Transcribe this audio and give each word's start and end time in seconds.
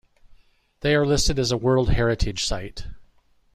They 0.79 0.95
are 0.95 1.05
listed 1.05 1.37
as 1.37 1.51
a 1.51 1.57
World 1.57 1.91
Heritage 1.91 2.43
Site. 2.43 2.87